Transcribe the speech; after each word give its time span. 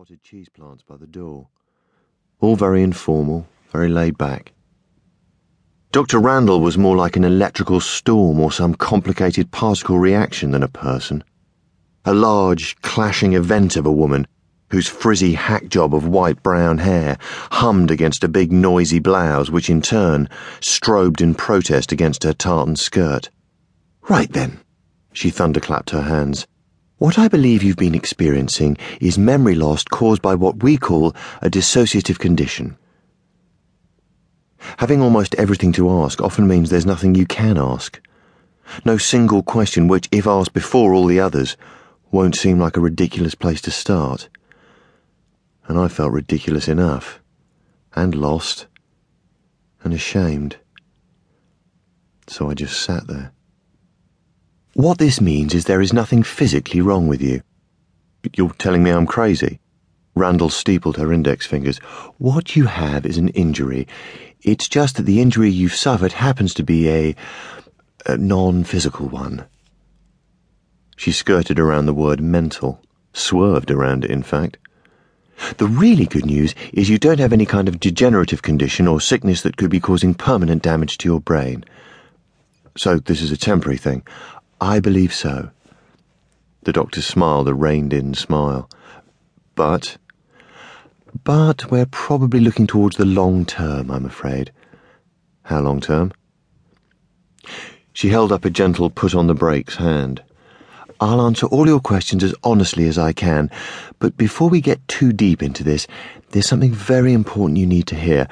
potted 0.00 0.24
cheese 0.24 0.48
plants 0.48 0.82
by 0.82 0.96
the 0.96 1.06
door. 1.06 1.46
All 2.40 2.56
very 2.56 2.82
informal, 2.82 3.46
very 3.70 3.90
laid 3.90 4.16
back. 4.16 4.52
Dr. 5.92 6.18
Randall 6.18 6.62
was 6.62 6.78
more 6.78 6.96
like 6.96 7.16
an 7.16 7.24
electrical 7.24 7.80
storm 7.80 8.40
or 8.40 8.50
some 8.50 8.72
complicated 8.74 9.50
particle 9.50 9.98
reaction 9.98 10.52
than 10.52 10.62
a 10.62 10.68
person. 10.68 11.22
A 12.06 12.14
large, 12.14 12.80
clashing 12.80 13.34
event 13.34 13.76
of 13.76 13.84
a 13.84 13.92
woman 13.92 14.26
whose 14.70 14.88
frizzy 14.88 15.34
hack 15.34 15.68
job 15.68 15.94
of 15.94 16.08
white 16.08 16.42
brown 16.42 16.78
hair 16.78 17.18
hummed 17.50 17.90
against 17.90 18.24
a 18.24 18.28
big 18.28 18.52
noisy 18.52 19.00
blouse, 19.00 19.50
which 19.50 19.68
in 19.68 19.82
turn 19.82 20.30
strobed 20.60 21.20
in 21.20 21.34
protest 21.34 21.92
against 21.92 22.22
her 22.22 22.32
tartan 22.32 22.74
skirt. 22.74 23.28
Right 24.08 24.32
then, 24.32 24.60
she 25.12 25.30
thunderclapped 25.30 25.90
her 25.90 26.04
hands. 26.04 26.46
What 27.00 27.18
I 27.18 27.28
believe 27.28 27.62
you've 27.62 27.78
been 27.78 27.94
experiencing 27.94 28.76
is 29.00 29.16
memory 29.16 29.54
loss 29.54 29.84
caused 29.84 30.20
by 30.20 30.34
what 30.34 30.62
we 30.62 30.76
call 30.76 31.16
a 31.40 31.48
dissociative 31.48 32.18
condition. 32.18 32.76
Having 34.76 35.00
almost 35.00 35.34
everything 35.36 35.72
to 35.72 35.88
ask 35.88 36.20
often 36.20 36.46
means 36.46 36.68
there's 36.68 36.84
nothing 36.84 37.14
you 37.14 37.24
can 37.24 37.56
ask. 37.56 37.98
No 38.84 38.98
single 38.98 39.42
question 39.42 39.88
which, 39.88 40.10
if 40.12 40.26
asked 40.26 40.52
before 40.52 40.92
all 40.92 41.06
the 41.06 41.20
others, 41.20 41.56
won't 42.10 42.36
seem 42.36 42.58
like 42.58 42.76
a 42.76 42.80
ridiculous 42.80 43.34
place 43.34 43.62
to 43.62 43.70
start. 43.70 44.28
And 45.68 45.78
I 45.78 45.88
felt 45.88 46.12
ridiculous 46.12 46.68
enough, 46.68 47.18
and 47.96 48.14
lost, 48.14 48.66
and 49.82 49.94
ashamed. 49.94 50.58
So 52.26 52.50
I 52.50 52.52
just 52.52 52.78
sat 52.78 53.06
there. 53.06 53.32
What 54.74 54.98
this 54.98 55.20
means 55.20 55.52
is 55.52 55.64
there 55.64 55.80
is 55.80 55.92
nothing 55.92 56.22
physically 56.22 56.80
wrong 56.80 57.08
with 57.08 57.20
you. 57.20 57.42
You're 58.36 58.52
telling 58.52 58.82
me 58.82 58.90
I'm 58.90 59.06
crazy? 59.06 59.58
Randall 60.14 60.48
steepled 60.48 60.96
her 60.96 61.12
index 61.12 61.44
fingers. 61.46 61.78
What 62.18 62.54
you 62.54 62.66
have 62.66 63.04
is 63.04 63.18
an 63.18 63.28
injury. 63.30 63.88
It's 64.42 64.68
just 64.68 64.96
that 64.96 65.04
the 65.04 65.20
injury 65.20 65.50
you've 65.50 65.74
suffered 65.74 66.12
happens 66.12 66.54
to 66.54 66.62
be 66.62 66.88
a, 66.88 67.16
a 68.06 68.16
non 68.16 68.62
physical 68.64 69.08
one. 69.08 69.46
She 70.96 71.12
skirted 71.12 71.58
around 71.58 71.86
the 71.86 71.94
word 71.94 72.20
mental, 72.20 72.80
swerved 73.12 73.70
around 73.70 74.04
it, 74.04 74.10
in 74.10 74.22
fact. 74.22 74.58
The 75.56 75.66
really 75.66 76.06
good 76.06 76.26
news 76.26 76.54
is 76.72 76.90
you 76.90 76.98
don't 76.98 77.20
have 77.20 77.32
any 77.32 77.46
kind 77.46 77.66
of 77.68 77.80
degenerative 77.80 78.42
condition 78.42 78.86
or 78.86 79.00
sickness 79.00 79.40
that 79.42 79.56
could 79.56 79.70
be 79.70 79.80
causing 79.80 80.14
permanent 80.14 80.62
damage 80.62 80.98
to 80.98 81.08
your 81.08 81.20
brain. 81.20 81.64
So 82.76 82.98
this 82.98 83.22
is 83.22 83.32
a 83.32 83.36
temporary 83.36 83.78
thing. 83.78 84.02
I 84.60 84.80
believe 84.80 85.14
so. 85.14 85.50
The 86.62 86.72
doctor 86.72 87.00
smiled 87.00 87.48
a 87.48 87.54
reined 87.54 87.92
in 87.92 88.14
smile. 88.14 88.68
But. 89.54 89.96
But 91.24 91.70
we're 91.70 91.86
probably 91.86 92.40
looking 92.40 92.66
towards 92.66 92.96
the 92.96 93.06
long 93.06 93.46
term, 93.46 93.90
I'm 93.90 94.04
afraid. 94.04 94.52
How 95.44 95.60
long 95.60 95.80
term? 95.80 96.12
She 97.92 98.08
held 98.08 98.30
up 98.30 98.44
a 98.44 98.50
gentle 98.50 98.90
put 98.90 99.14
on 99.14 99.26
the 99.26 99.34
brakes 99.34 99.76
hand. 99.76 100.22
I'll 101.00 101.22
answer 101.22 101.46
all 101.46 101.66
your 101.66 101.80
questions 101.80 102.22
as 102.22 102.34
honestly 102.44 102.86
as 102.86 102.98
I 102.98 103.12
can, 103.14 103.50
but 103.98 104.18
before 104.18 104.50
we 104.50 104.60
get 104.60 104.86
too 104.86 105.12
deep 105.14 105.42
into 105.42 105.64
this, 105.64 105.86
there's 106.30 106.46
something 106.46 106.72
very 106.72 107.14
important 107.14 107.58
you 107.58 107.66
need 107.66 107.86
to 107.86 107.96
hear. 107.96 108.28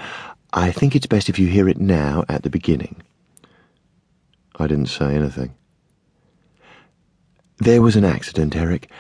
I 0.53 0.71
think 0.71 0.95
it's 0.95 1.06
best 1.06 1.31
if 1.31 1.39
you 1.39 1.47
hear 1.47 1.69
it 1.69 1.81
now 1.81 2.25
at 2.29 2.43
the 2.43 2.51
beginning. 2.51 3.03
I 4.56 4.67
didn't 4.67 4.87
say 4.87 5.15
anything. 5.15 5.55
There 7.69 7.83
was 7.83 7.97
an 7.97 8.05
accident, 8.07 8.57
Eric. 8.57 8.91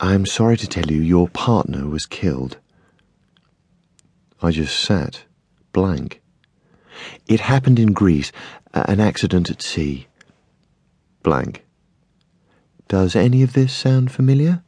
I'm 0.00 0.24
sorry 0.24 0.56
to 0.56 0.66
tell 0.66 0.90
you 0.90 0.98
your 0.98 1.28
partner 1.28 1.86
was 1.86 2.06
killed. 2.06 2.56
I 4.40 4.50
just 4.50 4.80
sat, 4.80 5.24
blank. 5.74 6.22
It 7.26 7.40
happened 7.40 7.78
in 7.78 7.92
Greece, 7.92 8.32
an 8.72 8.98
accident 8.98 9.50
at 9.50 9.60
sea. 9.60 10.06
Blank. 11.22 11.66
Does 12.88 13.14
any 13.14 13.42
of 13.42 13.52
this 13.52 13.74
sound 13.74 14.10
familiar? 14.10 14.62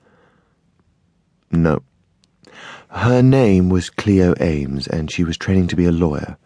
No. 1.50 1.82
Her 2.90 3.22
name 3.22 3.70
was 3.70 3.88
Clio 3.88 4.34
Aimes, 4.38 4.86
and 4.86 5.10
she 5.10 5.24
was 5.24 5.38
training 5.38 5.68
to 5.68 5.76
be 5.76 5.86
a 5.86 5.92
lawyer. 5.92 6.36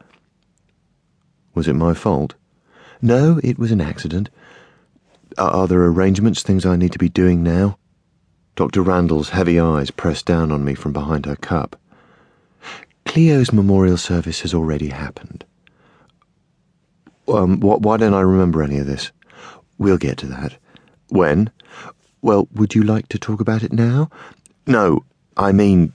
Was 1.56 1.66
it 1.66 1.74
my 1.74 1.92
fault? 1.92 2.36
No, 3.02 3.40
it 3.42 3.58
was 3.58 3.72
an 3.72 3.80
accident. 3.80 4.30
Are 5.38 5.66
there 5.66 5.84
arrangements, 5.84 6.42
things 6.42 6.64
I 6.64 6.76
need 6.76 6.92
to 6.92 6.98
be 6.98 7.08
doing 7.08 7.42
now? 7.42 7.78
Dr. 8.56 8.82
Randall's 8.82 9.30
heavy 9.30 9.58
eyes 9.58 9.90
pressed 9.90 10.26
down 10.26 10.52
on 10.52 10.64
me 10.64 10.74
from 10.74 10.92
behind 10.92 11.26
her 11.26 11.36
cup. 11.36 11.76
Clio's 13.04 13.52
memorial 13.52 13.96
service 13.96 14.40
has 14.42 14.54
already 14.54 14.88
happened. 14.88 15.44
Um, 17.28 17.60
wh- 17.60 17.80
why 17.80 17.96
don't 17.96 18.14
I 18.14 18.20
remember 18.20 18.62
any 18.62 18.78
of 18.78 18.86
this? 18.86 19.10
We'll 19.78 19.98
get 19.98 20.18
to 20.18 20.26
that. 20.26 20.56
When? 21.08 21.50
Well, 22.22 22.48
would 22.54 22.74
you 22.74 22.82
like 22.82 23.08
to 23.08 23.18
talk 23.18 23.40
about 23.40 23.62
it 23.62 23.72
now? 23.72 24.10
No, 24.66 25.04
I 25.36 25.52
mean, 25.52 25.92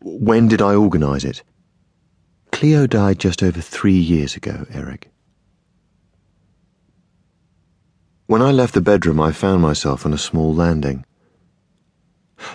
when 0.00 0.48
did 0.48 0.62
I 0.62 0.74
organise 0.74 1.24
it? 1.24 1.42
Clio 2.50 2.86
died 2.86 3.18
just 3.18 3.42
over 3.42 3.60
three 3.60 3.98
years 3.98 4.36
ago, 4.36 4.66
Eric. 4.72 5.10
When 8.26 8.40
I 8.40 8.52
left 8.52 8.72
the 8.72 8.80
bedroom, 8.80 9.20
I 9.20 9.32
found 9.32 9.60
myself 9.60 10.06
on 10.06 10.14
a 10.14 10.18
small 10.18 10.54
landing. 10.54 11.04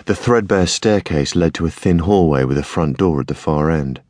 The 0.06 0.16
threadbare 0.16 0.66
staircase 0.66 1.36
led 1.36 1.54
to 1.54 1.66
a 1.66 1.70
thin 1.70 2.00
hallway 2.00 2.42
with 2.42 2.58
a 2.58 2.64
front 2.64 2.98
door 2.98 3.20
at 3.20 3.28
the 3.28 3.34
far 3.34 3.70
end. 3.70 4.00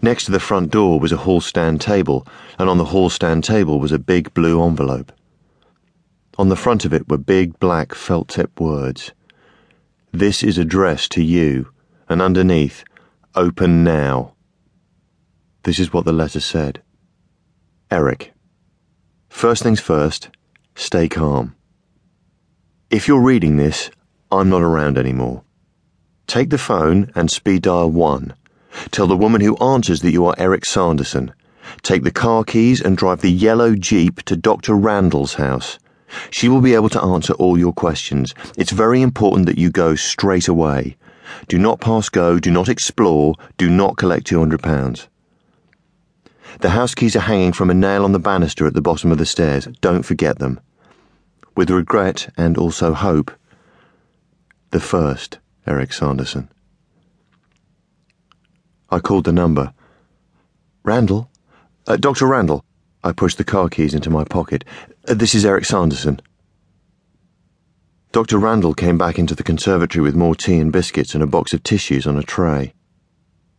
Next 0.00 0.24
to 0.24 0.32
the 0.32 0.40
front 0.40 0.70
door 0.70 0.98
was 0.98 1.12
a 1.12 1.18
hall 1.18 1.42
stand 1.42 1.82
table, 1.82 2.26
and 2.58 2.70
on 2.70 2.78
the 2.78 2.86
hall 2.86 3.10
stand 3.10 3.44
table 3.44 3.80
was 3.80 3.92
a 3.92 3.98
big 3.98 4.32
blue 4.32 4.64
envelope. 4.64 5.12
On 6.38 6.48
the 6.48 6.56
front 6.56 6.86
of 6.86 6.94
it 6.94 7.06
were 7.06 7.18
big 7.18 7.60
black 7.60 7.94
felt 7.94 8.28
tip 8.28 8.58
words. 8.58 9.12
This 10.10 10.42
is 10.42 10.56
addressed 10.56 11.12
to 11.12 11.22
you, 11.22 11.68
and 12.08 12.22
underneath, 12.22 12.82
open 13.34 13.84
now. 13.84 14.32
This 15.64 15.78
is 15.78 15.92
what 15.92 16.06
the 16.06 16.14
letter 16.14 16.40
said 16.40 16.80
Eric. 17.90 18.32
First 19.28 19.62
things 19.62 19.80
first. 19.80 20.30
Stay 20.74 21.08
calm. 21.08 21.54
If 22.90 23.06
you're 23.06 23.20
reading 23.20 23.56
this, 23.56 23.90
I'm 24.30 24.48
not 24.48 24.62
around 24.62 24.96
anymore. 24.98 25.42
Take 26.26 26.50
the 26.50 26.58
phone 26.58 27.12
and 27.14 27.30
speed 27.30 27.62
dial 27.62 27.90
1. 27.90 28.34
Tell 28.90 29.06
the 29.06 29.16
woman 29.16 29.42
who 29.42 29.56
answers 29.58 30.00
that 30.00 30.12
you 30.12 30.24
are 30.24 30.34
Eric 30.38 30.64
Sanderson. 30.64 31.34
Take 31.82 32.04
the 32.04 32.10
car 32.10 32.42
keys 32.42 32.80
and 32.80 32.96
drive 32.96 33.20
the 33.20 33.30
yellow 33.30 33.74
Jeep 33.74 34.22
to 34.22 34.36
Dr. 34.36 34.74
Randall's 34.74 35.34
house. 35.34 35.78
She 36.30 36.48
will 36.48 36.60
be 36.60 36.74
able 36.74 36.88
to 36.90 37.02
answer 37.02 37.34
all 37.34 37.58
your 37.58 37.72
questions. 37.72 38.34
It's 38.56 38.72
very 38.72 39.02
important 39.02 39.46
that 39.46 39.58
you 39.58 39.70
go 39.70 39.94
straight 39.94 40.48
away. 40.48 40.96
Do 41.48 41.58
not 41.58 41.80
pass 41.80 42.08
go, 42.08 42.38
do 42.38 42.50
not 42.50 42.68
explore, 42.68 43.34
do 43.56 43.70
not 43.70 43.96
collect 43.96 44.26
£200. 44.26 45.08
The 46.60 46.70
house 46.70 46.94
keys 46.94 47.16
are 47.16 47.20
hanging 47.20 47.52
from 47.52 47.70
a 47.70 47.74
nail 47.74 48.04
on 48.04 48.12
the 48.12 48.18
banister 48.18 48.66
at 48.66 48.74
the 48.74 48.82
bottom 48.82 49.10
of 49.10 49.18
the 49.18 49.26
stairs. 49.26 49.68
Don't 49.80 50.02
forget 50.02 50.38
them. 50.38 50.60
With 51.56 51.70
regret 51.70 52.32
and 52.36 52.56
also 52.56 52.92
hope, 52.92 53.30
the 54.70 54.80
first 54.80 55.38
Eric 55.66 55.92
Sanderson. 55.92 56.48
I 58.90 58.98
called 58.98 59.24
the 59.24 59.32
number. 59.32 59.72
Randall? 60.82 61.30
Uh, 61.86 61.96
Dr. 61.96 62.26
Randall. 62.26 62.64
I 63.04 63.12
pushed 63.12 63.38
the 63.38 63.44
car 63.44 63.68
keys 63.68 63.94
into 63.94 64.10
my 64.10 64.24
pocket. 64.24 64.64
Uh, 65.08 65.14
this 65.14 65.34
is 65.34 65.44
Eric 65.44 65.64
Sanderson. 65.64 66.20
Dr. 68.12 68.38
Randall 68.38 68.74
came 68.74 68.98
back 68.98 69.18
into 69.18 69.34
the 69.34 69.42
conservatory 69.42 70.02
with 70.02 70.14
more 70.14 70.34
tea 70.34 70.58
and 70.58 70.70
biscuits 70.70 71.14
and 71.14 71.22
a 71.22 71.26
box 71.26 71.54
of 71.54 71.62
tissues 71.62 72.06
on 72.06 72.18
a 72.18 72.22
tray. 72.22 72.74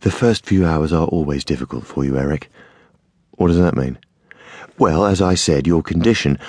The 0.02 0.12
first 0.12 0.46
few 0.46 0.66
hours 0.66 0.94
are 0.94 1.08
always 1.08 1.44
difficult 1.44 1.86
for 1.86 2.06
you, 2.06 2.18
Eric. 2.18 2.52
What 3.36 3.48
does 3.48 3.58
that 3.58 3.76
mean? 3.76 3.98
Well, 4.78 5.06
as 5.06 5.22
I 5.22 5.36
said, 5.36 5.68
your 5.68 5.84
condition. 5.84 6.40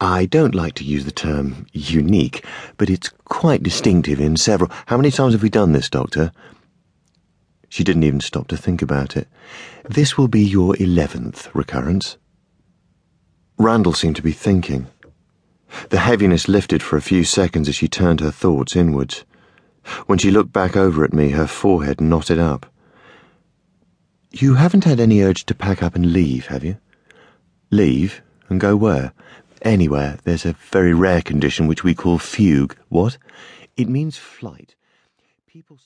I 0.00 0.26
don't 0.26 0.54
like 0.54 0.74
to 0.74 0.84
use 0.84 1.04
the 1.04 1.10
term 1.10 1.66
unique, 1.72 2.44
but 2.76 2.88
it's 2.88 3.10
quite 3.24 3.62
distinctive 3.62 4.20
in 4.20 4.36
several. 4.36 4.70
How 4.86 4.96
many 4.96 5.10
times 5.10 5.32
have 5.32 5.42
we 5.42 5.50
done 5.50 5.72
this, 5.72 5.90
Doctor? 5.90 6.30
She 7.68 7.84
didn't 7.84 8.04
even 8.04 8.20
stop 8.20 8.48
to 8.48 8.56
think 8.56 8.80
about 8.80 9.16
it. 9.16 9.28
This 9.88 10.16
will 10.16 10.28
be 10.28 10.42
your 10.42 10.76
eleventh 10.80 11.48
recurrence. 11.54 12.16
Randall 13.58 13.92
seemed 13.92 14.16
to 14.16 14.22
be 14.22 14.32
thinking. 14.32 14.86
The 15.90 15.98
heaviness 15.98 16.48
lifted 16.48 16.82
for 16.82 16.96
a 16.96 17.02
few 17.02 17.24
seconds 17.24 17.68
as 17.68 17.74
she 17.74 17.88
turned 17.88 18.20
her 18.20 18.30
thoughts 18.30 18.76
inwards. 18.76 19.24
When 20.06 20.18
she 20.18 20.30
looked 20.30 20.52
back 20.52 20.76
over 20.76 21.04
at 21.04 21.12
me, 21.12 21.30
her 21.30 21.46
forehead 21.46 22.00
knotted 22.00 22.38
up. 22.38 22.66
You 24.30 24.54
haven't 24.54 24.84
had 24.84 25.00
any 25.00 25.22
urge 25.22 25.46
to 25.46 25.54
pack 25.54 25.82
up 25.82 25.94
and 25.94 26.12
leave, 26.12 26.46
have 26.46 26.62
you? 26.62 26.76
Leave? 27.70 28.20
And 28.50 28.60
go 28.60 28.76
where? 28.76 29.12
Anywhere. 29.62 30.18
There's 30.24 30.44
a 30.44 30.52
very 30.52 30.92
rare 30.92 31.22
condition 31.22 31.66
which 31.66 31.82
we 31.82 31.94
call 31.94 32.18
fugue. 32.18 32.76
What? 32.90 33.16
It 33.76 33.88
means 33.88 34.18
flight. 34.18 34.74
People 35.46 35.78